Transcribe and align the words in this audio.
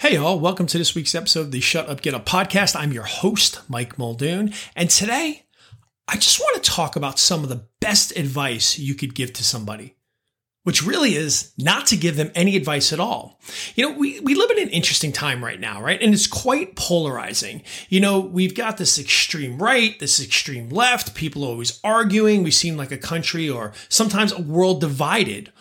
Hey, 0.00 0.16
all, 0.16 0.40
welcome 0.40 0.64
to 0.64 0.78
this 0.78 0.94
week's 0.94 1.14
episode 1.14 1.40
of 1.42 1.50
the 1.50 1.60
Shut 1.60 1.90
Up 1.90 2.00
Get 2.00 2.14
Up 2.14 2.24
podcast. 2.24 2.74
I'm 2.74 2.90
your 2.90 3.02
host, 3.02 3.60
Mike 3.68 3.98
Muldoon, 3.98 4.50
and 4.74 4.88
today 4.88 5.44
I 6.08 6.14
just 6.14 6.40
want 6.40 6.56
to 6.56 6.70
talk 6.70 6.96
about 6.96 7.18
some 7.18 7.42
of 7.42 7.50
the 7.50 7.66
best 7.80 8.16
advice 8.16 8.78
you 8.78 8.94
could 8.94 9.14
give 9.14 9.34
to 9.34 9.44
somebody, 9.44 9.96
which 10.62 10.82
really 10.82 11.16
is 11.16 11.52
not 11.58 11.86
to 11.88 11.98
give 11.98 12.16
them 12.16 12.30
any 12.34 12.56
advice 12.56 12.94
at 12.94 12.98
all. 12.98 13.38
You 13.74 13.90
know, 13.90 13.98
we, 13.98 14.20
we 14.20 14.34
live 14.34 14.50
in 14.52 14.62
an 14.62 14.70
interesting 14.70 15.12
time 15.12 15.44
right 15.44 15.60
now, 15.60 15.82
right? 15.82 16.00
And 16.00 16.14
it's 16.14 16.26
quite 16.26 16.76
polarizing. 16.76 17.62
You 17.90 18.00
know, 18.00 18.20
we've 18.20 18.54
got 18.54 18.78
this 18.78 18.98
extreme 18.98 19.58
right, 19.58 19.98
this 19.98 20.18
extreme 20.18 20.70
left, 20.70 21.14
people 21.14 21.44
always 21.44 21.78
arguing. 21.84 22.42
We 22.42 22.52
seem 22.52 22.78
like 22.78 22.90
a 22.90 22.96
country 22.96 23.50
or 23.50 23.74
sometimes 23.90 24.32
a 24.32 24.40
world 24.40 24.80
divided 24.80 25.52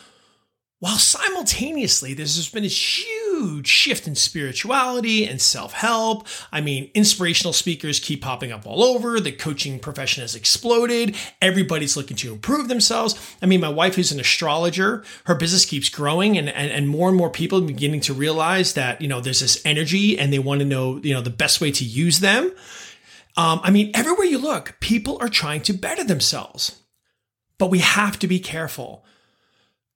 while 0.80 0.98
simultaneously, 0.98 2.14
there's 2.14 2.38
just 2.38 2.54
been 2.54 2.64
this 2.64 2.98
huge 2.98 3.19
shift 3.64 4.08
in 4.08 4.16
spirituality 4.16 5.26
and 5.26 5.42
self 5.42 5.74
help. 5.74 6.28
I 6.52 6.62
mean, 6.62 6.92
inspirational 6.94 7.54
speakers 7.54 8.00
keep 8.00 8.22
popping 8.22 8.52
up 8.52 8.66
all 8.66 8.84
over. 8.84 9.20
The 9.20 9.32
coaching 9.32 9.80
profession 9.80 10.22
has 10.22 10.36
exploded. 10.36 11.16
Everybody's 11.42 11.98
looking 11.98 12.18
to 12.18 12.34
improve 12.34 12.68
themselves. 12.68 13.16
I 13.42 13.46
mean, 13.46 13.62
my 13.62 13.70
wife, 13.70 13.96
who's 13.96 14.12
an 14.12 14.20
astrologer, 14.20 15.04
her 15.26 15.36
business 15.36 15.66
keeps 15.66 15.90
growing, 15.90 16.38
and, 16.38 16.50
and, 16.50 16.72
and 16.72 16.90
more 16.90 17.10
and 17.10 17.18
more 17.18 17.30
people 17.30 17.64
are 17.64 17.68
beginning 17.68 18.02
to 18.02 18.14
realize 18.14 18.74
that, 18.74 19.02
you 19.02 19.08
know, 19.08 19.22
there's 19.22 19.40
this 19.40 19.62
energy 19.66 20.18
and 20.18 20.32
they 20.34 20.40
want 20.40 20.60
to 20.60 20.66
know, 20.66 20.98
you 21.04 21.14
know, 21.14 21.22
the 21.22 21.30
best 21.30 21.62
way 21.62 21.72
to 21.72 21.84
use 21.84 22.20
them. 22.20 22.52
Um, 23.38 23.62
I 23.64 23.72
mean, 23.72 23.92
everywhere 23.94 24.26
you 24.26 24.38
look, 24.38 24.78
people 24.80 25.18
are 25.22 25.30
trying 25.30 25.62
to 25.62 25.74
better 25.74 26.04
themselves. 26.04 26.82
But 27.58 27.70
we 27.70 27.80
have 27.80 28.18
to 28.20 28.28
be 28.28 28.40
careful 28.40 29.06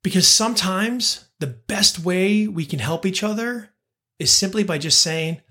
because 0.02 0.28
sometimes 0.28 1.24
the 1.44 1.50
best 1.50 1.98
way 1.98 2.48
we 2.48 2.64
can 2.64 2.78
help 2.78 3.04
each 3.04 3.22
other 3.22 3.68
is 4.18 4.32
simply 4.32 4.64
by 4.64 4.78
just 4.78 5.02
saying, 5.02 5.42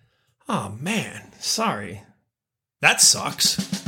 oh 0.49 0.75
man, 0.81 1.31
sorry. 1.39 2.01
That 2.81 2.99
sucks. 2.99 3.82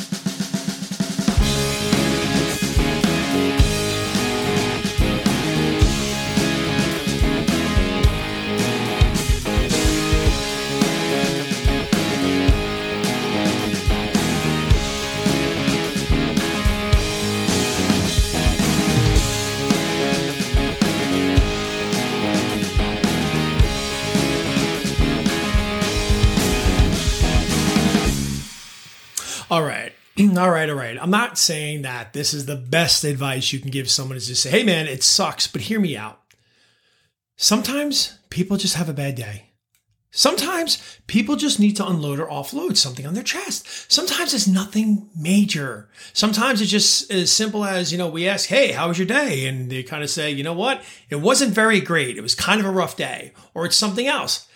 All 29.55 29.63
right. 29.63 29.93
All 30.37 30.51
right, 30.51 30.69
all 30.69 30.75
right. 30.75 30.97
I'm 31.01 31.11
not 31.11 31.37
saying 31.37 31.83
that 31.83 32.11
this 32.11 32.33
is 32.33 32.45
the 32.45 32.57
best 32.57 33.05
advice 33.05 33.53
you 33.53 33.59
can 33.59 33.71
give 33.71 33.89
someone 33.89 34.17
is 34.17 34.27
to 34.27 34.35
say, 34.35 34.49
hey 34.49 34.63
man, 34.63 34.85
it 34.85 35.01
sucks, 35.01 35.47
but 35.47 35.61
hear 35.61 35.79
me 35.79 35.95
out. 35.95 36.19
Sometimes 37.37 38.19
people 38.29 38.57
just 38.57 38.75
have 38.75 38.89
a 38.89 38.93
bad 38.93 39.15
day. 39.15 39.51
Sometimes 40.11 40.99
people 41.07 41.37
just 41.37 41.57
need 41.57 41.77
to 41.77 41.87
unload 41.87 42.19
or 42.19 42.27
offload 42.27 42.75
something 42.75 43.05
on 43.05 43.13
their 43.13 43.23
chest. 43.23 43.89
Sometimes 43.89 44.33
it's 44.33 44.45
nothing 44.45 45.09
major. 45.15 45.89
Sometimes 46.11 46.59
it's 46.59 46.71
just 46.71 47.09
as 47.09 47.31
simple 47.31 47.63
as, 47.63 47.93
you 47.93 47.97
know, 47.97 48.09
we 48.09 48.27
ask, 48.27 48.49
Hey, 48.49 48.73
how 48.73 48.89
was 48.89 48.97
your 48.97 49.07
day? 49.07 49.47
And 49.47 49.71
they 49.71 49.83
kind 49.83 50.03
of 50.03 50.09
say, 50.09 50.31
you 50.31 50.43
know 50.43 50.51
what? 50.51 50.83
It 51.09 51.21
wasn't 51.21 51.53
very 51.53 51.79
great. 51.79 52.17
It 52.17 52.21
was 52.21 52.35
kind 52.35 52.59
of 52.59 52.65
a 52.65 52.71
rough 52.71 52.97
day 52.97 53.31
or 53.53 53.65
it's 53.65 53.77
something 53.77 54.05
else. 54.05 54.49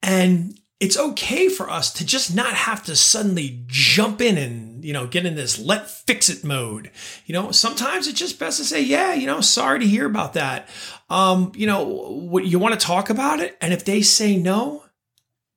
And 0.00 0.56
it's 0.80 0.96
okay 0.96 1.48
for 1.48 1.68
us 1.68 1.92
to 1.94 2.06
just 2.06 2.34
not 2.34 2.54
have 2.54 2.84
to 2.84 2.94
suddenly 2.94 3.64
jump 3.66 4.20
in 4.20 4.38
and 4.38 4.84
you 4.84 4.92
know 4.92 5.06
get 5.06 5.26
in 5.26 5.34
this 5.34 5.58
let 5.58 5.90
fix 5.90 6.28
it 6.28 6.44
mode. 6.44 6.90
You 7.26 7.34
know 7.34 7.50
sometimes 7.50 8.06
it's 8.06 8.18
just 8.18 8.38
best 8.38 8.58
to 8.58 8.64
say 8.64 8.82
yeah 8.82 9.14
you 9.14 9.26
know 9.26 9.40
sorry 9.40 9.80
to 9.80 9.86
hear 9.86 10.06
about 10.06 10.34
that. 10.34 10.68
Um 11.10 11.52
you 11.54 11.66
know 11.66 11.84
what 11.84 12.46
you 12.46 12.58
want 12.58 12.78
to 12.78 12.86
talk 12.86 13.10
about 13.10 13.40
it? 13.40 13.56
And 13.60 13.72
if 13.72 13.84
they 13.84 14.02
say 14.02 14.36
no 14.36 14.84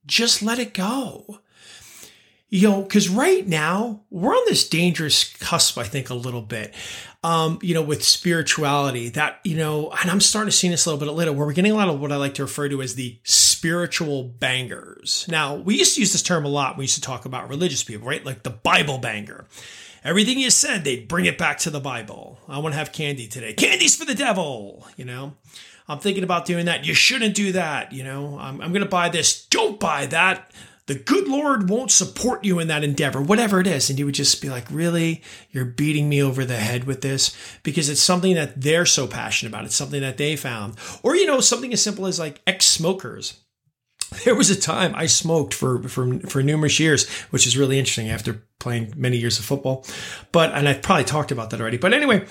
just 0.05 0.41
let 0.41 0.57
it 0.57 0.73
go 0.73 1.40
you 2.51 2.69
know 2.69 2.83
because 2.83 3.09
right 3.09 3.47
now 3.47 4.01
we're 4.11 4.35
on 4.35 4.43
this 4.45 4.69
dangerous 4.69 5.33
cusp 5.37 5.79
i 5.79 5.83
think 5.83 6.11
a 6.11 6.13
little 6.13 6.43
bit 6.43 6.73
um, 7.23 7.59
you 7.61 7.75
know, 7.75 7.83
with 7.83 8.03
spirituality 8.03 9.09
that, 9.09 9.39
you 9.43 9.55
know, 9.55 9.91
and 9.91 10.09
I'm 10.09 10.19
starting 10.19 10.49
to 10.49 10.55
see 10.55 10.69
this 10.69 10.85
a 10.85 10.89
little 10.91 11.05
bit 11.05 11.13
later 11.13 11.31
where 11.31 11.45
we're 11.45 11.53
getting 11.53 11.71
a 11.71 11.75
lot 11.75 11.87
of 11.87 11.99
what 11.99 12.11
I 12.11 12.15
like 12.15 12.33
to 12.35 12.43
refer 12.43 12.67
to 12.67 12.81
as 12.81 12.95
the 12.95 13.19
spiritual 13.23 14.23
bangers. 14.23 15.27
Now, 15.29 15.55
we 15.55 15.77
used 15.77 15.95
to 15.95 15.99
use 15.99 16.13
this 16.13 16.23
term 16.23 16.45
a 16.45 16.47
lot. 16.47 16.77
We 16.77 16.85
used 16.85 16.95
to 16.95 17.01
talk 17.01 17.25
about 17.25 17.47
religious 17.47 17.83
people, 17.83 18.07
right? 18.07 18.25
Like 18.25 18.41
the 18.41 18.49
Bible 18.49 18.97
banger. 18.97 19.45
Everything 20.03 20.39
you 20.39 20.49
said, 20.49 20.83
they'd 20.83 21.07
bring 21.07 21.25
it 21.25 21.37
back 21.37 21.59
to 21.59 21.69
the 21.69 21.79
Bible. 21.79 22.39
I 22.47 22.57
want 22.57 22.73
to 22.73 22.79
have 22.79 22.91
candy 22.91 23.27
today. 23.27 23.53
Candy's 23.53 23.95
for 23.95 24.05
the 24.05 24.15
devil, 24.15 24.87
you 24.97 25.05
know? 25.05 25.35
I'm 25.87 25.99
thinking 25.99 26.23
about 26.23 26.45
doing 26.45 26.65
that. 26.65 26.85
You 26.85 26.95
shouldn't 26.95 27.35
do 27.35 27.51
that, 27.51 27.91
you 27.91 28.03
know? 28.03 28.39
I'm, 28.39 28.61
I'm 28.61 28.71
going 28.71 28.81
to 28.81 28.89
buy 28.89 29.09
this. 29.09 29.45
Don't 29.45 29.79
buy 29.79 30.07
that 30.07 30.51
the 30.91 30.99
good 30.99 31.29
Lord 31.29 31.69
won't 31.69 31.89
support 31.89 32.43
you 32.43 32.59
in 32.59 32.67
that 32.67 32.83
endeavor, 32.83 33.21
whatever 33.21 33.61
it 33.61 33.67
is. 33.67 33.89
And 33.89 33.97
you 33.97 34.03
would 34.03 34.13
just 34.13 34.41
be 34.41 34.49
like, 34.49 34.65
really? 34.69 35.23
You're 35.51 35.63
beating 35.63 36.09
me 36.09 36.21
over 36.21 36.43
the 36.43 36.57
head 36.57 36.83
with 36.83 36.99
this? 36.99 37.33
Because 37.63 37.87
it's 37.87 38.03
something 38.03 38.35
that 38.35 38.59
they're 38.59 38.85
so 38.85 39.07
passionate 39.07 39.51
about. 39.51 39.63
It's 39.63 39.75
something 39.75 40.01
that 40.01 40.17
they 40.17 40.35
found. 40.35 40.75
Or, 41.01 41.15
you 41.15 41.25
know, 41.25 41.39
something 41.39 41.71
as 41.71 41.81
simple 41.81 42.07
as 42.07 42.19
like 42.19 42.41
ex 42.45 42.65
smokers. 42.65 43.39
There 44.25 44.35
was 44.35 44.49
a 44.49 44.59
time 44.59 44.91
I 44.93 45.05
smoked 45.05 45.53
for, 45.53 45.81
for, 45.83 46.19
for 46.27 46.43
numerous 46.43 46.81
years, 46.81 47.09
which 47.29 47.47
is 47.47 47.57
really 47.57 47.79
interesting 47.79 48.09
after 48.09 48.43
playing 48.59 48.93
many 48.97 49.15
years 49.15 49.39
of 49.39 49.45
football. 49.45 49.85
But, 50.33 50.51
and 50.51 50.67
I've 50.67 50.81
probably 50.81 51.05
talked 51.05 51.31
about 51.31 51.51
that 51.51 51.61
already. 51.61 51.77
But 51.77 51.93
anyway, 51.93 52.25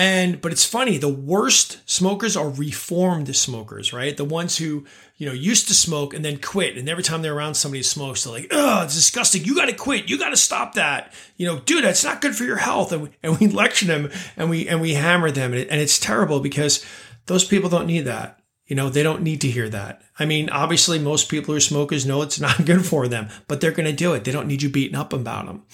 and 0.00 0.40
but 0.40 0.50
it's 0.50 0.64
funny, 0.64 0.96
the 0.96 1.12
worst 1.12 1.78
smokers 1.84 2.34
are 2.34 2.48
reformed 2.48 3.36
smokers, 3.36 3.92
right? 3.92 4.16
The 4.16 4.24
ones 4.24 4.56
who, 4.56 4.86
you 5.18 5.26
know, 5.26 5.34
used 5.34 5.68
to 5.68 5.74
smoke 5.74 6.14
and 6.14 6.24
then 6.24 6.38
quit. 6.38 6.78
And 6.78 6.88
every 6.88 7.02
time 7.02 7.20
they're 7.20 7.34
around 7.34 7.52
somebody 7.52 7.80
who 7.80 7.82
smokes, 7.82 8.24
they're 8.24 8.32
like, 8.32 8.46
oh, 8.50 8.84
it's 8.84 8.94
disgusting. 8.94 9.44
You 9.44 9.54
gotta 9.54 9.74
quit. 9.74 10.08
You 10.08 10.18
gotta 10.18 10.38
stop 10.38 10.72
that. 10.72 11.12
You 11.36 11.44
know, 11.44 11.58
dude, 11.60 11.84
that's 11.84 12.02
not 12.02 12.22
good 12.22 12.34
for 12.34 12.44
your 12.44 12.56
health. 12.56 12.92
And 12.92 13.02
we, 13.02 13.10
and 13.22 13.38
we 13.38 13.46
lecture 13.48 13.84
them 13.84 14.10
and 14.38 14.48
we 14.48 14.66
and 14.68 14.80
we 14.80 14.94
hammer 14.94 15.30
them. 15.30 15.52
And, 15.52 15.60
it, 15.60 15.68
and 15.68 15.78
it's 15.78 15.98
terrible 15.98 16.40
because 16.40 16.82
those 17.26 17.44
people 17.44 17.68
don't 17.68 17.86
need 17.86 18.06
that. 18.06 18.39
You 18.70 18.76
know, 18.76 18.88
they 18.88 19.02
don't 19.02 19.22
need 19.22 19.40
to 19.40 19.50
hear 19.50 19.68
that. 19.68 20.00
I 20.16 20.26
mean, 20.26 20.48
obviously, 20.48 21.00
most 21.00 21.28
people 21.28 21.52
who 21.52 21.56
are 21.56 21.60
smokers 21.60 22.06
know 22.06 22.22
it's 22.22 22.38
not 22.38 22.64
good 22.64 22.86
for 22.86 23.08
them, 23.08 23.28
but 23.48 23.60
they're 23.60 23.72
going 23.72 23.90
to 23.90 23.92
do 23.92 24.12
it. 24.12 24.22
They 24.22 24.30
don't 24.30 24.46
need 24.46 24.62
you 24.62 24.68
beating 24.68 24.94
up 24.94 25.12
about 25.12 25.46
them. 25.46 25.64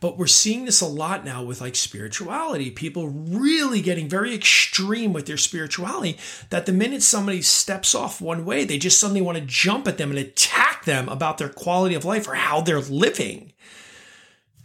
But 0.00 0.16
we're 0.16 0.28
seeing 0.28 0.64
this 0.64 0.80
a 0.80 0.86
lot 0.86 1.26
now 1.26 1.42
with 1.42 1.60
like 1.60 1.76
spirituality. 1.76 2.70
People 2.70 3.08
really 3.08 3.82
getting 3.82 4.08
very 4.08 4.34
extreme 4.34 5.12
with 5.12 5.26
their 5.26 5.36
spirituality 5.36 6.16
that 6.48 6.64
the 6.64 6.72
minute 6.72 7.02
somebody 7.02 7.42
steps 7.42 7.94
off 7.94 8.22
one 8.22 8.46
way, 8.46 8.64
they 8.64 8.78
just 8.78 8.98
suddenly 8.98 9.20
want 9.20 9.36
to 9.36 9.44
jump 9.44 9.86
at 9.86 9.98
them 9.98 10.08
and 10.08 10.18
attack 10.18 10.86
them 10.86 11.06
about 11.10 11.36
their 11.36 11.50
quality 11.50 11.94
of 11.94 12.06
life 12.06 12.26
or 12.26 12.34
how 12.34 12.62
they're 12.62 12.80
living 12.80 13.52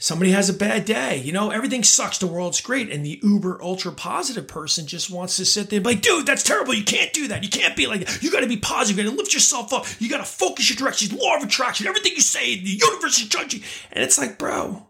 somebody 0.04 0.32
has 0.32 0.50
a 0.50 0.54
bad 0.54 0.84
day. 0.84 1.16
You 1.16 1.32
know, 1.32 1.50
everything 1.50 1.82
sucks. 1.82 2.18
The 2.18 2.28
world's 2.28 2.60
great. 2.60 2.92
And 2.92 3.06
the 3.06 3.22
uber 3.24 3.58
ultra 3.64 3.94
positive 3.94 4.50
person 4.50 4.86
just 4.86 5.10
wants 5.10 5.38
to 5.38 5.46
sit 5.46 5.70
there 5.70 5.78
and 5.78 5.86
be 5.86 5.92
like, 5.92 6.02
dude, 6.02 6.26
that's 6.26 6.44
terrible. 6.44 6.74
You 6.74 6.84
can't 6.84 7.14
do 7.14 7.30
that. 7.30 7.42
You 7.42 7.50
can't 7.50 7.78
be 7.78 7.88
like 7.88 8.06
that. 8.06 8.22
You 8.22 8.30
got 8.30 8.42
to 8.42 8.48
be 8.48 8.58
positive. 8.58 8.98
You 8.98 9.04
got 9.06 9.12
to 9.12 9.18
lift 9.18 9.34
yourself 9.34 9.72
up. 9.72 9.86
You 10.00 10.10
got 10.10 10.18
to 10.18 10.26
focus 10.26 10.70
your 10.70 10.76
direction. 10.76 11.18
Law 11.18 11.38
of 11.38 11.44
attraction. 11.44 11.88
Everything 11.88 12.12
you 12.16 12.22
say, 12.22 12.60
the 12.60 12.70
universe 12.70 13.18
is 13.18 13.30
judging. 13.30 13.62
And 13.94 14.04
it's 14.04 14.18
like, 14.18 14.38
bro, 14.38 14.88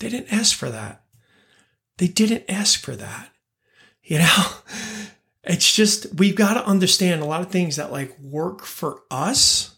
they 0.00 0.08
didn't 0.08 0.32
ask 0.32 0.56
for 0.56 0.70
that. 0.70 1.04
They 1.98 2.08
didn't 2.08 2.46
ask 2.48 2.80
for 2.80 2.96
that. 2.96 3.30
You 4.02 4.18
know, 4.18 4.46
it's 5.44 5.72
just, 5.72 6.16
we've 6.16 6.36
got 6.36 6.54
to 6.54 6.66
understand 6.66 7.22
a 7.22 7.26
lot 7.26 7.42
of 7.42 7.52
things 7.52 7.76
that 7.76 7.92
like 7.92 8.18
work 8.18 8.64
for 8.64 9.02
us 9.08 9.75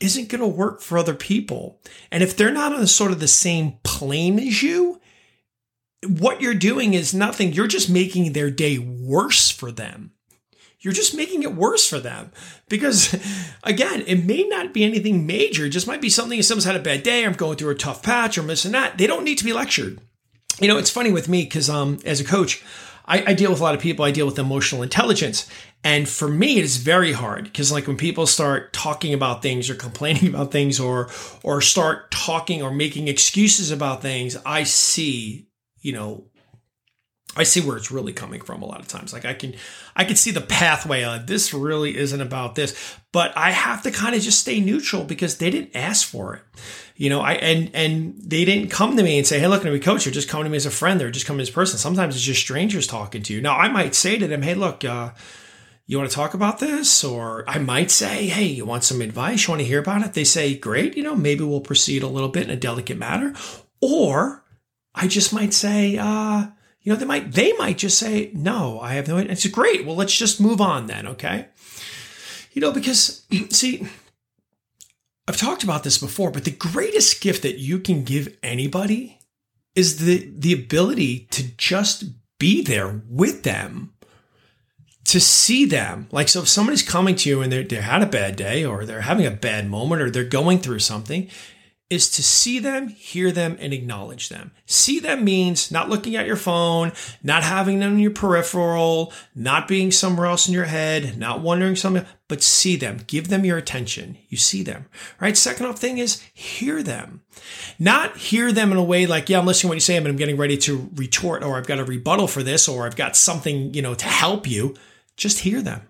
isn't 0.00 0.28
going 0.28 0.40
to 0.40 0.46
work 0.46 0.80
for 0.80 0.98
other 0.98 1.14
people. 1.14 1.80
And 2.10 2.22
if 2.22 2.36
they're 2.36 2.52
not 2.52 2.72
on 2.72 2.80
the 2.80 2.86
sort 2.86 3.12
of 3.12 3.20
the 3.20 3.28
same 3.28 3.78
plane 3.82 4.38
as 4.38 4.62
you, 4.62 5.00
what 6.06 6.40
you're 6.40 6.54
doing 6.54 6.94
is 6.94 7.14
nothing. 7.14 7.52
You're 7.52 7.66
just 7.66 7.90
making 7.90 8.32
their 8.32 8.50
day 8.50 8.78
worse 8.78 9.50
for 9.50 9.72
them. 9.72 10.12
You're 10.80 10.92
just 10.92 11.16
making 11.16 11.42
it 11.42 11.54
worse 11.54 11.88
for 11.88 11.98
them 11.98 12.30
because, 12.68 13.14
again, 13.64 14.04
it 14.06 14.24
may 14.24 14.44
not 14.44 14.72
be 14.72 14.84
anything 14.84 15.26
major. 15.26 15.66
It 15.66 15.70
just 15.70 15.86
might 15.86 16.00
be 16.00 16.10
something. 16.10 16.40
Someone's 16.42 16.64
had 16.64 16.76
a 16.76 16.80
bad 16.80 17.02
day. 17.02 17.24
I'm 17.24 17.32
going 17.32 17.56
through 17.56 17.70
a 17.70 17.76
tough 17.76 18.02
patch 18.02 18.38
or 18.38 18.42
missing 18.42 18.72
that. 18.72 18.98
They 18.98 19.06
don't 19.06 19.24
need 19.24 19.38
to 19.38 19.44
be 19.44 19.52
lectured. 19.52 20.00
You 20.60 20.68
know, 20.68 20.78
it's 20.78 20.90
funny 20.90 21.12
with 21.12 21.28
me 21.28 21.42
because 21.42 21.68
um, 21.68 21.98
as 22.04 22.20
a 22.20 22.24
coach, 22.24 22.64
I, 23.06 23.24
I, 23.28 23.34
deal 23.34 23.50
with 23.50 23.60
a 23.60 23.62
lot 23.62 23.74
of 23.74 23.80
people. 23.80 24.04
I 24.04 24.10
deal 24.10 24.26
with 24.26 24.38
emotional 24.38 24.82
intelligence. 24.82 25.48
And 25.84 26.08
for 26.08 26.28
me, 26.28 26.58
it 26.58 26.64
is 26.64 26.78
very 26.78 27.12
hard 27.12 27.44
because 27.44 27.70
like 27.70 27.86
when 27.86 27.96
people 27.96 28.26
start 28.26 28.72
talking 28.72 29.14
about 29.14 29.42
things 29.42 29.70
or 29.70 29.74
complaining 29.74 30.28
about 30.34 30.50
things 30.50 30.80
or 30.80 31.08
or 31.42 31.60
start 31.60 32.10
talking 32.10 32.62
or 32.62 32.70
making 32.72 33.08
excuses 33.08 33.70
about 33.70 34.02
things, 34.02 34.36
I 34.44 34.64
see, 34.64 35.48
you 35.80 35.92
know, 35.92 36.24
I 37.36 37.42
see 37.42 37.60
where 37.60 37.76
it's 37.76 37.90
really 37.90 38.12
coming 38.12 38.40
from 38.40 38.62
a 38.62 38.66
lot 38.66 38.80
of 38.80 38.88
times. 38.88 39.12
Like 39.12 39.24
I 39.24 39.34
can, 39.34 39.54
I 39.94 40.04
can 40.04 40.16
see 40.16 40.30
the 40.30 40.40
pathway. 40.40 41.04
Like 41.04 41.26
this 41.26 41.52
really 41.52 41.96
isn't 41.96 42.20
about 42.20 42.54
this, 42.54 42.96
but 43.12 43.36
I 43.36 43.50
have 43.50 43.82
to 43.82 43.90
kind 43.90 44.14
of 44.14 44.22
just 44.22 44.40
stay 44.40 44.60
neutral 44.60 45.04
because 45.04 45.36
they 45.36 45.50
didn't 45.50 45.76
ask 45.76 46.06
for 46.06 46.34
it. 46.34 46.42
You 46.96 47.10
know, 47.10 47.20
I 47.20 47.34
and 47.34 47.70
and 47.74 48.14
they 48.18 48.44
didn't 48.46 48.70
come 48.70 48.96
to 48.96 49.02
me 49.02 49.18
and 49.18 49.26
say, 49.26 49.38
"Hey, 49.38 49.48
look, 49.48 49.66
I'm 49.66 49.80
coach." 49.80 50.04
They're 50.04 50.12
just 50.12 50.28
coming 50.28 50.44
to 50.44 50.50
me 50.50 50.56
as 50.56 50.66
a 50.66 50.70
friend. 50.70 50.98
They're 50.98 51.10
just 51.10 51.26
coming 51.26 51.42
as 51.42 51.50
a 51.50 51.52
person. 51.52 51.78
Sometimes 51.78 52.16
it's 52.16 52.24
just 52.24 52.40
strangers 52.40 52.86
talking 52.86 53.22
to 53.24 53.34
you. 53.34 53.42
Now, 53.42 53.56
I 53.56 53.68
might 53.68 53.94
say 53.94 54.16
to 54.16 54.26
them, 54.26 54.40
"Hey, 54.40 54.54
look, 54.54 54.82
uh, 54.82 55.10
you 55.86 55.98
want 55.98 56.08
to 56.08 56.16
talk 56.16 56.32
about 56.32 56.58
this?" 56.58 57.04
Or 57.04 57.44
I 57.46 57.58
might 57.58 57.90
say, 57.90 58.28
"Hey, 58.28 58.46
you 58.46 58.64
want 58.64 58.84
some 58.84 59.02
advice? 59.02 59.46
You 59.46 59.52
want 59.52 59.60
to 59.60 59.68
hear 59.68 59.80
about 59.80 60.06
it?" 60.06 60.14
They 60.14 60.24
say, 60.24 60.54
"Great." 60.56 60.96
You 60.96 61.02
know, 61.02 61.14
maybe 61.14 61.44
we'll 61.44 61.60
proceed 61.60 62.02
a 62.02 62.08
little 62.08 62.30
bit 62.30 62.44
in 62.44 62.50
a 62.50 62.56
delicate 62.56 62.96
matter, 62.96 63.34
or 63.82 64.42
I 64.94 65.06
just 65.06 65.34
might 65.34 65.52
say, 65.52 65.98
uh, 65.98 66.46
you 66.86 66.92
know, 66.92 66.98
they 67.00 67.04
might 67.04 67.32
they 67.32 67.52
might 67.54 67.78
just 67.78 67.98
say, 67.98 68.30
"No, 68.32 68.78
I 68.78 68.92
have 68.92 69.08
no." 69.08 69.16
It's 69.16 69.44
great. 69.48 69.84
Well, 69.84 69.96
let's 69.96 70.16
just 70.16 70.40
move 70.40 70.60
on 70.60 70.86
then, 70.86 71.08
okay? 71.08 71.48
You 72.52 72.60
know, 72.60 72.70
because 72.70 73.26
see, 73.50 73.88
I've 75.26 75.36
talked 75.36 75.64
about 75.64 75.82
this 75.82 75.98
before, 75.98 76.30
but 76.30 76.44
the 76.44 76.52
greatest 76.52 77.20
gift 77.20 77.42
that 77.42 77.58
you 77.58 77.80
can 77.80 78.04
give 78.04 78.38
anybody 78.40 79.18
is 79.74 79.98
the 79.98 80.32
the 80.38 80.52
ability 80.52 81.26
to 81.32 81.42
just 81.56 82.04
be 82.38 82.62
there 82.62 83.02
with 83.08 83.42
them 83.42 83.92
to 85.06 85.18
see 85.18 85.64
them 85.64 86.06
like 86.10 86.28
so 86.28 86.42
if 86.42 86.48
somebody's 86.48 86.82
coming 86.82 87.14
to 87.14 87.28
you 87.28 87.40
and 87.40 87.52
they 87.52 87.76
had 87.76 88.02
a 88.02 88.06
bad 88.06 88.36
day 88.36 88.64
or 88.64 88.84
they're 88.84 89.02
having 89.02 89.24
a 89.24 89.30
bad 89.30 89.68
moment 89.68 90.02
or 90.02 90.10
they're 90.10 90.24
going 90.24 90.58
through 90.58 90.80
something 90.80 91.28
is 91.88 92.10
to 92.10 92.22
see 92.22 92.58
them, 92.58 92.88
hear 92.88 93.30
them, 93.30 93.56
and 93.60 93.72
acknowledge 93.72 94.28
them. 94.28 94.50
See 94.66 94.98
them 94.98 95.24
means 95.24 95.70
not 95.70 95.88
looking 95.88 96.16
at 96.16 96.26
your 96.26 96.36
phone, 96.36 96.90
not 97.22 97.44
having 97.44 97.78
them 97.78 97.92
in 97.92 97.98
your 98.00 98.10
peripheral, 98.10 99.12
not 99.36 99.68
being 99.68 99.92
somewhere 99.92 100.26
else 100.26 100.48
in 100.48 100.54
your 100.54 100.64
head, 100.64 101.16
not 101.16 101.42
wondering 101.42 101.76
something, 101.76 102.04
but 102.26 102.42
see 102.42 102.74
them. 102.74 102.98
Give 103.06 103.28
them 103.28 103.44
your 103.44 103.56
attention. 103.56 104.18
You 104.28 104.36
see 104.36 104.64
them, 104.64 104.86
right? 105.20 105.36
Second 105.36 105.66
off 105.66 105.78
thing 105.78 105.98
is 105.98 106.20
hear 106.34 106.82
them. 106.82 107.22
Not 107.78 108.16
hear 108.16 108.50
them 108.50 108.72
in 108.72 108.78
a 108.78 108.82
way 108.82 109.06
like, 109.06 109.28
yeah, 109.28 109.38
I'm 109.38 109.46
listening 109.46 109.68
to 109.68 109.72
what 109.72 109.76
you 109.76 109.80
say, 109.80 109.98
but 110.00 110.10
I'm 110.10 110.16
getting 110.16 110.36
ready 110.36 110.56
to 110.58 110.90
retort, 110.96 111.44
or 111.44 111.56
I've 111.56 111.68
got 111.68 111.78
a 111.78 111.84
rebuttal 111.84 112.26
for 112.26 112.42
this, 112.42 112.68
or 112.68 112.84
I've 112.84 112.96
got 112.96 113.14
something, 113.14 113.72
you 113.74 113.82
know, 113.82 113.94
to 113.94 114.06
help 114.06 114.48
you. 114.48 114.74
Just 115.16 115.38
hear 115.38 115.62
them 115.62 115.86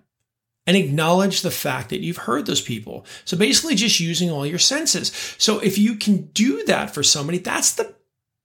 and 0.67 0.77
acknowledge 0.77 1.43
the 1.43 1.51
fact 1.51 1.91
that 1.91 2.01
you've 2.01 2.17
heard 2.17 2.47
those 2.47 2.61
people. 2.61 3.07
So 3.25 3.37
basically, 3.37 3.75
just 3.75 4.01
using 4.01 4.31
all 4.31 4.45
your 4.45 4.59
senses. 4.59 5.13
So 5.39 5.59
if 5.61 5.79
you 5.79 5.95
can 5.95 6.27
do 6.27 6.65
that 6.65 6.93
for 6.93 7.03
somebody, 7.03 7.39
that's 7.39 7.73
the 7.73 7.95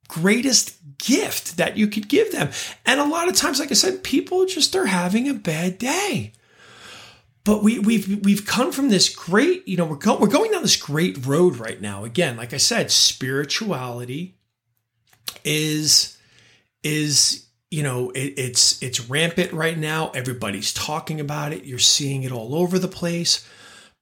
greatest 0.07 0.77
gift 0.97 1.57
that 1.57 1.77
you 1.77 1.87
could 1.87 2.07
give 2.07 2.31
them. 2.31 2.49
And 2.85 2.99
a 2.99 3.05
lot 3.05 3.27
of 3.27 3.35
times, 3.35 3.59
like 3.59 3.71
I 3.71 3.75
said, 3.75 4.03
people 4.03 4.45
just 4.45 4.75
are 4.75 4.85
having 4.85 5.27
a 5.27 5.33
bad 5.33 5.77
day. 5.77 6.33
But 7.43 7.63
we, 7.63 7.79
we've 7.79 8.23
we've 8.23 8.45
come 8.45 8.71
from 8.71 8.89
this 8.89 9.09
great, 9.09 9.67
you 9.67 9.75
know, 9.75 9.85
we're 9.85 9.95
go, 9.95 10.19
we're 10.19 10.27
going 10.27 10.51
down 10.51 10.61
this 10.61 10.75
great 10.75 11.25
road 11.25 11.55
right 11.57 11.81
now. 11.81 12.03
Again, 12.03 12.37
like 12.37 12.53
I 12.53 12.57
said, 12.57 12.91
spirituality 12.91 14.35
is 15.43 16.17
is 16.83 17.47
you 17.71 17.81
know 17.81 18.11
it, 18.11 18.33
it's 18.37 18.81
it's 18.83 19.09
rampant 19.09 19.53
right 19.53 19.77
now. 19.77 20.11
Everybody's 20.11 20.73
talking 20.73 21.19
about 21.19 21.53
it. 21.53 21.63
You're 21.63 21.79
seeing 21.79 22.23
it 22.23 22.31
all 22.31 22.53
over 22.53 22.77
the 22.77 22.87
place. 22.87 23.47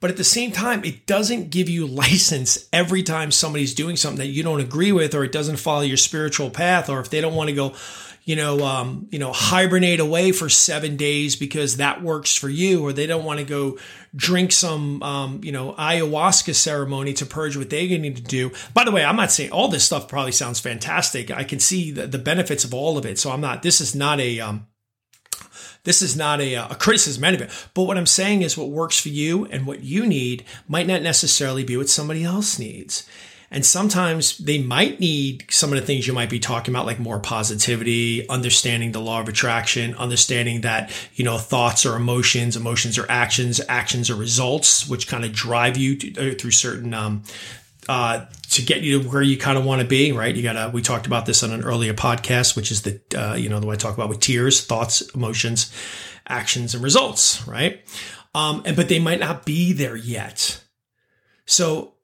But 0.01 0.09
at 0.09 0.17
the 0.17 0.23
same 0.23 0.51
time 0.51 0.83
it 0.83 1.05
doesn't 1.05 1.51
give 1.51 1.69
you 1.69 1.85
license 1.85 2.67
every 2.73 3.03
time 3.03 3.31
somebody's 3.31 3.73
doing 3.73 3.95
something 3.95 4.19
that 4.19 4.27
you 4.27 4.43
don't 4.43 4.59
agree 4.59 4.91
with 4.91 5.13
or 5.13 5.23
it 5.23 5.31
doesn't 5.31 5.57
follow 5.57 5.81
your 5.81 5.97
spiritual 5.97 6.49
path 6.49 6.89
or 6.89 6.99
if 6.99 7.09
they 7.09 7.21
don't 7.21 7.35
want 7.35 7.49
to 7.49 7.55
go 7.55 7.73
you 8.29 8.35
know, 8.35 8.63
um, 8.63 9.07
you 9.09 9.17
know, 9.17 9.33
hibernate 9.33 9.99
away 9.99 10.31
for 10.31 10.49
seven 10.49 10.97
days 10.97 11.35
because 11.35 11.77
that 11.77 12.03
works 12.03 12.35
for 12.35 12.47
you, 12.47 12.85
or 12.85 12.93
they 12.93 13.07
don't 13.07 13.25
want 13.25 13.39
to 13.39 13.43
go 13.43 13.79
drink 14.15 14.51
some, 14.51 15.01
um, 15.01 15.41
you 15.43 15.51
know, 15.51 15.73
ayahuasca 15.73 16.53
ceremony 16.53 17.11
to 17.11 17.25
purge 17.25 17.57
what 17.57 17.71
they 17.71 17.87
need 17.97 18.17
to 18.17 18.21
do. 18.21 18.51
By 18.71 18.83
the 18.83 18.91
way, 18.91 19.03
I'm 19.03 19.15
not 19.15 19.31
saying 19.31 19.51
all 19.51 19.67
this 19.67 19.83
stuff 19.83 20.07
probably 20.07 20.31
sounds 20.31 20.59
fantastic. 20.59 21.31
I 21.31 21.43
can 21.43 21.59
see 21.59 21.89
the, 21.89 22.05
the 22.05 22.19
benefits 22.19 22.63
of 22.63 22.71
all 22.71 22.99
of 22.99 23.05
it. 23.07 23.17
So 23.17 23.31
I'm 23.31 23.41
not, 23.41 23.63
this 23.63 23.81
is 23.81 23.95
not 23.95 24.19
a, 24.19 24.39
um, 24.39 24.67
this 25.83 26.03
is 26.03 26.15
not 26.15 26.39
a, 26.39 26.53
a 26.53 26.75
criticism 26.75 27.23
of 27.23 27.41
it. 27.41 27.49
But 27.73 27.85
what 27.85 27.97
I'm 27.97 28.05
saying 28.05 28.43
is 28.43 28.55
what 28.55 28.69
works 28.69 28.99
for 28.99 29.09
you 29.09 29.45
and 29.45 29.65
what 29.65 29.81
you 29.81 30.05
need 30.05 30.45
might 30.67 30.85
not 30.85 31.01
necessarily 31.01 31.63
be 31.63 31.77
what 31.77 31.89
somebody 31.89 32.23
else 32.23 32.59
needs. 32.59 33.09
And 33.51 33.65
sometimes 33.65 34.37
they 34.37 34.59
might 34.59 34.99
need 34.99 35.45
some 35.49 35.73
of 35.73 35.79
the 35.79 35.85
things 35.85 36.05
you 36.05 36.13
might 36.13 36.29
be 36.29 36.39
talking 36.39 36.73
about, 36.73 36.85
like 36.85 36.99
more 36.99 37.19
positivity, 37.19 38.27
understanding 38.29 38.91
the 38.91 39.01
law 39.01 39.21
of 39.21 39.27
attraction, 39.27 39.95
understanding 39.95 40.61
that, 40.61 40.91
you 41.15 41.25
know, 41.25 41.37
thoughts 41.37 41.85
are 41.85 41.95
emotions, 41.95 42.55
emotions 42.55 42.99
are 42.99 43.09
actions, 43.09 43.59
actions 43.67 44.09
are 44.09 44.15
results, 44.15 44.87
which 44.87 45.07
kind 45.07 45.25
of 45.25 45.31
drive 45.31 45.77
you 45.77 45.95
to, 45.95 46.31
uh, 46.31 46.35
through 46.35 46.51
certain, 46.51 46.93
um, 46.93 47.23
uh, 47.87 48.25
to 48.51 48.61
get 48.61 48.81
you 48.81 49.01
to 49.01 49.09
where 49.09 49.23
you 49.23 49.35
kind 49.35 49.57
of 49.57 49.65
want 49.65 49.81
to 49.81 49.87
be, 49.87 50.11
right? 50.11 50.35
You 50.35 50.43
gotta, 50.43 50.69
we 50.69 50.83
talked 50.83 51.07
about 51.07 51.25
this 51.25 51.41
on 51.41 51.51
an 51.51 51.63
earlier 51.63 51.93
podcast, 51.95 52.55
which 52.55 52.69
is 52.69 52.83
the, 52.83 53.01
uh, 53.15 53.33
you 53.33 53.49
know, 53.49 53.59
the 53.59 53.65
way 53.65 53.73
I 53.73 53.77
talk 53.77 53.95
about 53.95 54.09
with 54.09 54.19
tears, 54.19 54.63
thoughts, 54.63 55.01
emotions, 55.15 55.73
actions, 56.27 56.75
and 56.75 56.83
results, 56.83 57.47
right? 57.47 57.81
Um, 58.35 58.61
and, 58.63 58.75
but 58.75 58.89
they 58.89 58.99
might 58.99 59.19
not 59.19 59.43
be 59.43 59.73
there 59.73 59.95
yet. 59.95 60.63
So 61.47 61.95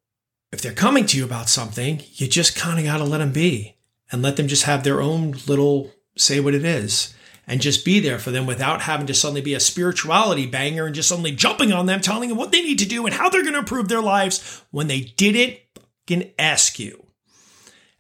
if 0.56 0.62
they're 0.62 0.72
coming 0.72 1.06
to 1.06 1.18
you 1.18 1.26
about 1.26 1.50
something, 1.50 2.02
you 2.14 2.30
just 2.30 2.56
kind 2.56 2.80
of 2.80 2.86
got 2.86 3.00
to 3.00 3.04
let 3.04 3.18
them 3.18 3.34
be 3.34 3.76
and 4.10 4.22
let 4.22 4.38
them 4.38 4.48
just 4.48 4.64
have 4.64 4.86
their 4.86 5.02
own 5.02 5.36
little 5.48 5.92
say 6.18 6.40
what 6.40 6.56
it 6.56 6.64
is 6.64 7.14
and 7.46 7.60
just 7.60 7.84
be 7.84 8.00
there 8.00 8.18
for 8.18 8.32
them 8.32 8.46
without 8.46 8.84
having 8.84 9.06
to 9.06 9.14
suddenly 9.14 9.42
be 9.42 9.54
a 9.54 9.60
spirituality 9.60 10.46
banger 10.46 10.86
and 10.86 10.96
just 10.96 11.10
suddenly 11.10 11.34
jumping 11.34 11.74
on 11.74 11.88
them, 11.88 12.00
telling 12.00 12.30
them 12.30 12.38
what 12.38 12.54
they 12.54 12.62
need 12.62 12.80
to 12.80 12.88
do 12.88 13.06
and 13.06 13.14
how 13.14 13.28
they're 13.28 13.42
going 13.42 13.52
to 13.52 13.60
improve 13.60 13.90
their 13.90 14.02
lives 14.02 14.64
when 14.72 14.88
they 14.88 15.02
didn't 15.02 15.60
fucking 16.08 16.32
ask 16.40 16.80
you. 16.80 17.06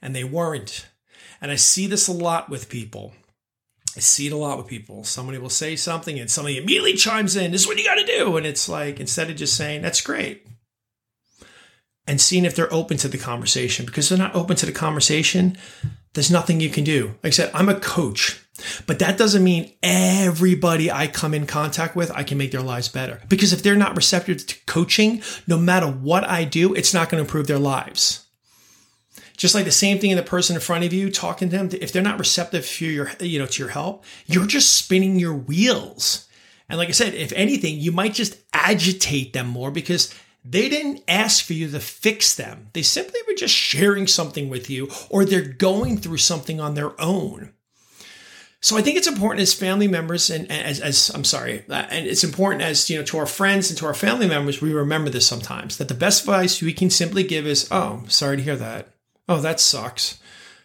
And 0.01 0.15
they 0.15 0.23
weren't. 0.23 0.87
And 1.41 1.51
I 1.51 1.55
see 1.55 1.87
this 1.87 2.07
a 2.07 2.13
lot 2.13 2.49
with 2.49 2.69
people. 2.69 3.13
I 3.97 3.99
see 3.99 4.27
it 4.27 4.33
a 4.33 4.37
lot 4.37 4.57
with 4.57 4.67
people. 4.67 5.03
Somebody 5.03 5.39
will 5.39 5.49
say 5.49 5.75
something 5.75 6.17
and 6.17 6.31
somebody 6.31 6.57
immediately 6.57 6.93
chimes 6.93 7.35
in, 7.35 7.51
this 7.51 7.63
is 7.63 7.67
what 7.67 7.77
you 7.77 7.83
got 7.83 7.95
to 7.95 8.05
do. 8.05 8.37
And 8.37 8.45
it's 8.45 8.69
like, 8.69 9.01
instead 9.01 9.29
of 9.29 9.35
just 9.35 9.57
saying, 9.57 9.81
that's 9.81 9.99
great 9.99 10.47
and 12.07 12.21
seeing 12.21 12.45
if 12.45 12.55
they're 12.55 12.73
open 12.73 12.97
to 12.97 13.07
the 13.07 13.17
conversation. 13.17 13.85
Because 13.85 14.09
they're 14.09 14.17
not 14.17 14.35
open 14.35 14.55
to 14.57 14.65
the 14.65 14.71
conversation, 14.71 15.57
there's 16.13 16.31
nothing 16.31 16.59
you 16.59 16.69
can 16.69 16.83
do. 16.83 17.07
Like 17.23 17.25
I 17.25 17.29
said, 17.31 17.51
I'm 17.53 17.69
a 17.69 17.79
coach, 17.79 18.41
but 18.85 18.99
that 18.99 19.17
doesn't 19.17 19.43
mean 19.43 19.73
everybody 19.83 20.91
I 20.91 21.07
come 21.07 21.33
in 21.33 21.45
contact 21.45 21.95
with, 21.95 22.11
I 22.11 22.23
can 22.23 22.37
make 22.37 22.51
their 22.51 22.61
lives 22.61 22.87
better. 22.87 23.21
Because 23.27 23.53
if 23.53 23.63
they're 23.63 23.75
not 23.75 23.95
receptive 23.95 24.45
to 24.45 24.65
coaching, 24.65 25.21
no 25.47 25.57
matter 25.57 25.87
what 25.87 26.23
I 26.23 26.43
do, 26.43 26.73
it's 26.73 26.93
not 26.93 27.09
going 27.09 27.21
to 27.21 27.27
improve 27.27 27.47
their 27.47 27.59
lives. 27.59 28.25
Just 29.37 29.53
like 29.53 29.65
the 29.65 29.71
same 29.71 29.99
thing 29.99 30.11
in 30.11 30.17
the 30.17 30.23
person 30.23 30.55
in 30.55 30.61
front 30.61 30.85
of 30.85 30.93
you 30.93 31.11
talking 31.11 31.49
to 31.49 31.57
them, 31.57 31.69
if 31.81 31.91
they're 31.91 32.01
not 32.01 32.19
receptive 32.19 32.65
to 32.65 32.85
your, 32.85 33.11
you 33.19 33.37
know, 33.37 33.45
to 33.45 33.63
your 33.63 33.71
help, 33.71 34.05
you're 34.27 34.47
just 34.47 34.73
spinning 34.77 35.19
your 35.19 35.33
wheels. 35.33 36.27
And 36.69 36.77
like 36.77 36.87
I 36.87 36.93
said, 36.93 37.13
if 37.13 37.33
anything, 37.33 37.77
you 37.77 37.91
might 37.91 38.13
just 38.13 38.37
agitate 38.53 39.33
them 39.33 39.47
more 39.47 39.71
because 39.71 40.15
they 40.47 40.69
didn't 40.69 41.03
ask 41.07 41.43
for 41.43 41.53
you 41.53 41.69
to 41.71 41.79
fix 41.79 42.35
them. 42.35 42.69
They 42.73 42.83
simply 42.83 43.19
were 43.27 43.33
just 43.33 43.53
sharing 43.53 44.05
something 44.05 44.47
with 44.47 44.69
you 44.69 44.89
or 45.09 45.25
they're 45.25 45.41
going 45.41 45.97
through 45.97 46.17
something 46.17 46.61
on 46.61 46.75
their 46.75 46.99
own. 47.01 47.51
So 48.61 48.77
I 48.77 48.81
think 48.81 48.97
it's 48.97 49.07
important 49.07 49.41
as 49.41 49.53
family 49.53 49.87
members 49.87 50.29
and 50.29 50.51
as, 50.51 50.79
as 50.79 51.11
I'm 51.13 51.23
sorry, 51.23 51.63
uh, 51.69 51.85
and 51.89 52.07
it's 52.07 52.23
important 52.23 52.63
as, 52.63 52.89
you 52.89 52.97
know, 52.97 53.03
to 53.05 53.17
our 53.17 53.25
friends 53.25 53.69
and 53.69 53.77
to 53.79 53.85
our 53.85 53.93
family 53.93 54.27
members, 54.27 54.61
we 54.61 54.73
remember 54.73 55.09
this 55.09 55.27
sometimes 55.27 55.77
that 55.77 55.87
the 55.87 55.93
best 55.93 56.21
advice 56.21 56.61
we 56.61 56.73
can 56.73 56.89
simply 56.89 57.23
give 57.23 57.45
is, 57.45 57.67
oh, 57.71 58.03
sorry 58.07 58.37
to 58.37 58.43
hear 58.43 58.55
that. 58.55 58.89
Oh, 59.27 59.39
that 59.41 59.59
sucks. 59.59 60.19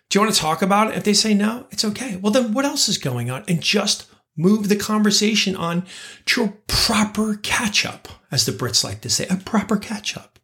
Do 0.08 0.18
you 0.18 0.24
want 0.24 0.34
to 0.34 0.40
talk 0.40 0.62
about 0.62 0.90
it? 0.90 0.96
If 0.96 1.04
they 1.04 1.12
say 1.14 1.34
no, 1.34 1.66
it's 1.70 1.84
okay. 1.84 2.16
Well, 2.16 2.32
then 2.32 2.52
what 2.52 2.64
else 2.64 2.88
is 2.88 2.98
going 2.98 3.30
on? 3.30 3.44
And 3.48 3.62
just 3.62 4.06
move 4.40 4.68
the 4.68 4.76
conversation 4.76 5.54
on 5.54 5.86
to 6.26 6.44
a 6.44 6.52
proper 6.66 7.36
catch 7.36 7.84
up, 7.84 8.08
as 8.30 8.46
the 8.46 8.52
Brits 8.52 8.82
like 8.82 9.00
to 9.02 9.10
say, 9.10 9.26
a 9.28 9.36
proper 9.36 9.76
catch 9.76 10.16
up. 10.16 10.38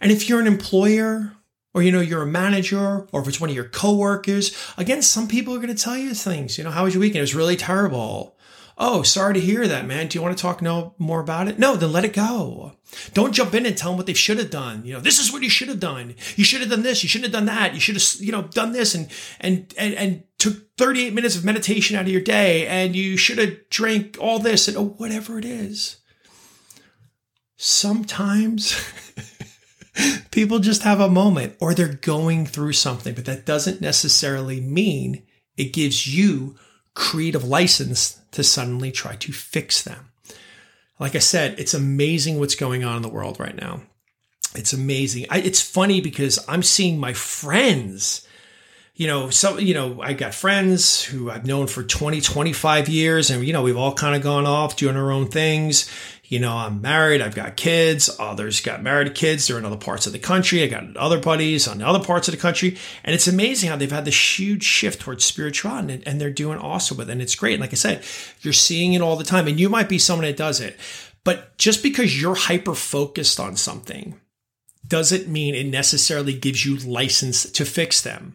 And 0.00 0.12
if 0.12 0.28
you're 0.28 0.40
an 0.40 0.46
employer 0.46 1.32
or 1.74 1.82
you 1.82 1.92
know 1.92 2.00
you're 2.00 2.22
a 2.22 2.26
manager 2.26 3.06
or 3.12 3.20
if 3.20 3.28
it's 3.28 3.40
one 3.40 3.50
of 3.50 3.56
your 3.56 3.68
coworkers, 3.68 4.56
again, 4.76 5.02
some 5.02 5.28
people 5.28 5.54
are 5.54 5.58
going 5.58 5.74
to 5.74 5.82
tell 5.82 5.96
you 5.96 6.14
things. 6.14 6.58
You 6.58 6.64
know, 6.64 6.70
how 6.70 6.84
was 6.84 6.94
your 6.94 7.00
weekend? 7.00 7.18
It 7.18 7.22
was 7.22 7.34
really 7.34 7.56
terrible. 7.56 8.37
Oh, 8.80 9.02
sorry 9.02 9.34
to 9.34 9.40
hear 9.40 9.66
that, 9.66 9.86
man. 9.86 10.06
Do 10.06 10.16
you 10.16 10.22
want 10.22 10.38
to 10.38 10.40
talk 10.40 10.62
no 10.62 10.94
more 10.98 11.20
about 11.20 11.48
it? 11.48 11.58
No, 11.58 11.74
then 11.74 11.92
let 11.92 12.04
it 12.04 12.12
go. 12.12 12.74
Don't 13.12 13.34
jump 13.34 13.52
in 13.52 13.66
and 13.66 13.76
tell 13.76 13.90
them 13.90 13.96
what 13.96 14.06
they 14.06 14.14
should 14.14 14.38
have 14.38 14.50
done. 14.50 14.84
You 14.84 14.94
know, 14.94 15.00
this 15.00 15.18
is 15.18 15.32
what 15.32 15.42
you 15.42 15.50
should 15.50 15.66
have 15.66 15.80
done. 15.80 16.14
You 16.36 16.44
should 16.44 16.60
have 16.60 16.70
done 16.70 16.82
this. 16.82 17.02
You 17.02 17.08
shouldn't 17.08 17.32
have 17.32 17.44
done 17.44 17.54
that. 17.54 17.74
You 17.74 17.80
should 17.80 17.96
have, 17.96 18.04
you 18.20 18.30
know, 18.30 18.42
done 18.42 18.70
this 18.70 18.94
and 18.94 19.08
and 19.40 19.74
and 19.76 19.94
and 19.94 20.22
took 20.38 20.76
38 20.76 21.12
minutes 21.12 21.34
of 21.34 21.44
meditation 21.44 21.96
out 21.96 22.02
of 22.02 22.08
your 22.08 22.20
day 22.20 22.68
and 22.68 22.94
you 22.94 23.16
should 23.16 23.38
have 23.38 23.68
drank 23.68 24.16
all 24.20 24.38
this 24.38 24.68
and 24.68 24.76
oh, 24.76 24.94
whatever 24.96 25.38
it 25.38 25.44
is. 25.44 25.96
Sometimes 27.56 28.80
people 30.30 30.60
just 30.60 30.82
have 30.84 31.00
a 31.00 31.10
moment 31.10 31.56
or 31.60 31.74
they're 31.74 31.88
going 31.88 32.46
through 32.46 32.74
something, 32.74 33.14
but 33.14 33.24
that 33.24 33.44
doesn't 33.44 33.80
necessarily 33.80 34.60
mean 34.60 35.24
it 35.56 35.72
gives 35.72 36.06
you 36.06 36.54
creative 36.98 37.44
license 37.44 38.18
to 38.32 38.42
suddenly 38.42 38.90
try 38.90 39.14
to 39.14 39.32
fix 39.32 39.82
them. 39.82 40.10
Like 40.98 41.14
I 41.14 41.20
said, 41.20 41.56
it's 41.56 41.72
amazing 41.72 42.40
what's 42.40 42.56
going 42.56 42.82
on 42.82 42.96
in 42.96 43.02
the 43.02 43.08
world 43.08 43.38
right 43.38 43.54
now. 43.54 43.82
It's 44.56 44.72
amazing. 44.72 45.26
I, 45.30 45.38
it's 45.38 45.62
funny 45.62 46.00
because 46.00 46.40
I'm 46.48 46.64
seeing 46.64 46.98
my 46.98 47.12
friends 47.12 48.26
you 48.98 49.06
know, 49.06 49.30
some, 49.30 49.60
you 49.60 49.74
know, 49.74 50.02
I 50.02 50.12
got 50.12 50.34
friends 50.34 51.04
who 51.04 51.30
I've 51.30 51.46
known 51.46 51.68
for 51.68 51.84
20, 51.84 52.20
25 52.20 52.88
years, 52.88 53.30
and, 53.30 53.46
you 53.46 53.52
know, 53.52 53.62
we've 53.62 53.76
all 53.76 53.94
kind 53.94 54.16
of 54.16 54.22
gone 54.22 54.44
off 54.44 54.74
doing 54.74 54.96
our 54.96 55.12
own 55.12 55.28
things. 55.28 55.88
You 56.24 56.40
know, 56.40 56.52
I'm 56.52 56.82
married, 56.82 57.22
I've 57.22 57.36
got 57.36 57.56
kids, 57.56 58.10
others 58.18 58.60
got 58.60 58.82
married 58.82 59.14
kids, 59.14 59.46
they're 59.46 59.56
in 59.56 59.64
other 59.64 59.76
parts 59.76 60.08
of 60.08 60.12
the 60.12 60.18
country. 60.18 60.64
I 60.64 60.66
got 60.66 60.96
other 60.96 61.20
buddies 61.20 61.68
on 61.68 61.80
other 61.80 62.04
parts 62.04 62.26
of 62.26 62.32
the 62.32 62.40
country. 62.40 62.76
And 63.04 63.14
it's 63.14 63.28
amazing 63.28 63.70
how 63.70 63.76
they've 63.76 63.90
had 63.90 64.04
this 64.04 64.38
huge 64.38 64.64
shift 64.64 65.00
towards 65.00 65.24
spirituality 65.24 65.94
and, 65.94 66.08
and 66.08 66.20
they're 66.20 66.30
doing 66.30 66.58
awesome 66.58 66.96
with 66.96 67.08
it. 67.08 67.12
And 67.12 67.22
it's 67.22 67.36
great. 67.36 67.54
And 67.54 67.60
like 67.60 67.72
I 67.72 67.76
said, 67.76 68.02
you're 68.40 68.52
seeing 68.52 68.94
it 68.94 69.00
all 69.00 69.14
the 69.14 69.22
time, 69.22 69.46
and 69.46 69.60
you 69.60 69.68
might 69.68 69.88
be 69.88 70.00
someone 70.00 70.26
that 70.26 70.36
does 70.36 70.60
it. 70.60 70.76
But 71.22 71.56
just 71.56 71.84
because 71.84 72.20
you're 72.20 72.34
hyper 72.34 72.74
focused 72.74 73.38
on 73.38 73.54
something 73.54 74.20
doesn't 74.84 75.28
mean 75.28 75.54
it 75.54 75.68
necessarily 75.68 76.32
gives 76.32 76.66
you 76.66 76.78
license 76.78 77.48
to 77.52 77.64
fix 77.64 78.00
them. 78.00 78.34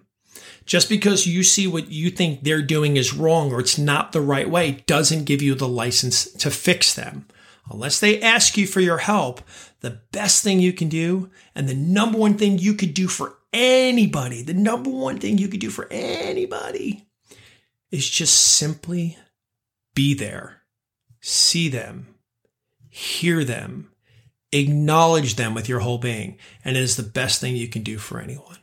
Just 0.66 0.88
because 0.90 1.28
you 1.28 1.44
see 1.44 1.68
what 1.68 1.92
you 1.92 2.10
think 2.10 2.44
they're 2.44 2.62
doing 2.62 2.96
is 2.98 3.14
wrong 3.14 3.52
or 3.52 3.60
it's 3.60 3.78
not 3.78 4.12
the 4.12 4.22
right 4.22 4.50
way 4.50 4.84
doesn't 4.86 5.26
give 5.26 5.42
you 5.42 5.56
the 5.56 5.68
license 5.68 6.32
to 6.34 6.50
fix 6.50 6.94
them. 6.94 7.26
Unless 7.72 8.00
they 8.00 8.22
ask 8.22 8.58
you 8.58 8.68
for 8.68 8.80
your 8.80 9.00
help, 9.00 9.42
the 9.82 10.02
best 10.12 10.44
thing 10.44 10.60
you 10.60 10.74
can 10.74 10.90
do 10.90 11.30
and 11.56 11.68
the 11.68 11.74
number 11.74 12.18
one 12.18 12.38
thing 12.38 12.58
you 12.58 12.74
could 12.74 12.94
do 12.94 13.08
for 13.08 13.38
anybody, 13.52 14.42
the 14.42 14.54
number 14.54 14.90
one 14.90 15.20
thing 15.20 15.38
you 15.38 15.48
could 15.48 15.60
do 15.60 15.70
for 15.70 15.88
anybody 15.92 17.06
is 17.92 18.10
just 18.10 18.38
simply 18.38 19.18
be 19.94 20.14
there, 20.14 20.64
see 21.22 21.70
them, 21.70 22.16
hear 22.90 23.44
them, 23.44 23.92
acknowledge 24.52 25.36
them 25.36 25.54
with 25.54 25.70
your 25.70 25.80
whole 25.80 25.98
being. 25.98 26.38
And 26.66 26.76
it 26.76 26.84
is 26.84 26.96
the 26.96 27.04
best 27.04 27.40
thing 27.40 27.56
you 27.56 27.68
can 27.68 27.84
do 27.84 27.98
for 27.98 28.20
anyone. 28.20 28.58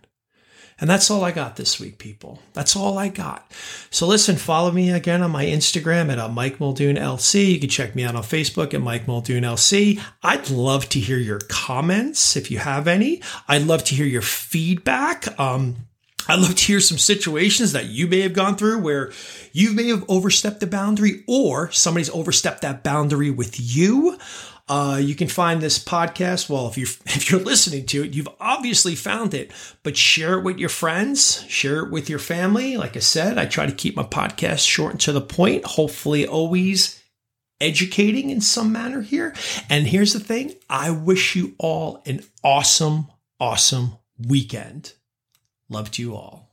And 0.80 0.88
that's 0.88 1.10
all 1.10 1.22
I 1.22 1.30
got 1.30 1.56
this 1.56 1.78
week, 1.78 1.98
people. 1.98 2.40
That's 2.54 2.74
all 2.74 2.96
I 2.96 3.08
got. 3.08 3.50
So 3.90 4.06
listen, 4.06 4.36
follow 4.36 4.70
me 4.70 4.90
again 4.90 5.20
on 5.20 5.30
my 5.30 5.44
Instagram 5.44 6.10
at 6.10 6.18
uh, 6.18 6.28
Mike 6.28 6.58
Muldoon 6.58 6.96
LC. 6.96 7.52
You 7.52 7.60
can 7.60 7.68
check 7.68 7.94
me 7.94 8.04
out 8.04 8.16
on 8.16 8.22
Facebook 8.22 8.72
at 8.72 8.80
Mike 8.80 9.06
Muldoon 9.06 9.44
LC. 9.44 10.00
I'd 10.22 10.48
love 10.48 10.88
to 10.90 10.98
hear 10.98 11.18
your 11.18 11.40
comments 11.48 12.34
if 12.34 12.50
you 12.50 12.58
have 12.58 12.88
any. 12.88 13.20
I'd 13.46 13.62
love 13.62 13.84
to 13.84 13.94
hear 13.94 14.06
your 14.06 14.22
feedback. 14.22 15.38
Um, 15.38 15.76
I'd 16.28 16.38
love 16.38 16.54
to 16.54 16.64
hear 16.64 16.80
some 16.80 16.98
situations 16.98 17.72
that 17.72 17.86
you 17.86 18.06
may 18.06 18.20
have 18.20 18.32
gone 18.32 18.56
through 18.56 18.80
where 18.80 19.10
you 19.52 19.72
may 19.72 19.88
have 19.88 20.04
overstepped 20.08 20.60
the 20.60 20.66
boundary 20.66 21.24
or 21.26 21.70
somebody's 21.72 22.10
overstepped 22.10 22.62
that 22.62 22.84
boundary 22.84 23.30
with 23.30 23.58
you. 23.58 24.16
Uh, 24.70 24.98
you 24.98 25.16
can 25.16 25.26
find 25.26 25.60
this 25.60 25.82
podcast. 25.82 26.48
Well, 26.48 26.68
if 26.68 26.78
you're 26.78 26.86
if 27.06 27.28
you're 27.28 27.40
listening 27.40 27.86
to 27.86 28.04
it, 28.04 28.14
you've 28.14 28.28
obviously 28.38 28.94
found 28.94 29.34
it. 29.34 29.50
But 29.82 29.96
share 29.96 30.38
it 30.38 30.44
with 30.44 30.58
your 30.58 30.68
friends, 30.68 31.44
share 31.48 31.80
it 31.80 31.90
with 31.90 32.08
your 32.08 32.20
family. 32.20 32.76
Like 32.76 32.96
I 32.96 33.00
said, 33.00 33.36
I 33.36 33.46
try 33.46 33.66
to 33.66 33.72
keep 33.72 33.96
my 33.96 34.04
podcast 34.04 34.64
short 34.66 34.92
and 34.92 35.00
to 35.00 35.12
the 35.12 35.20
point. 35.20 35.64
Hopefully, 35.64 36.24
always 36.24 37.02
educating 37.60 38.30
in 38.30 38.40
some 38.40 38.70
manner 38.70 39.00
here. 39.00 39.34
And 39.68 39.88
here's 39.88 40.12
the 40.12 40.20
thing: 40.20 40.54
I 40.70 40.92
wish 40.92 41.34
you 41.34 41.56
all 41.58 42.00
an 42.06 42.22
awesome, 42.44 43.08
awesome 43.40 43.96
weekend. 44.24 44.92
Love 45.68 45.90
to 45.90 46.02
you 46.02 46.14
all. 46.14 46.48